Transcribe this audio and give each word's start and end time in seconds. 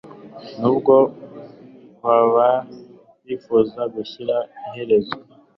nubwo 0.59 0.95
baba 2.03 2.49
bifuza 3.25 3.81
gushyira 3.93 4.37
iherezo 4.67 5.17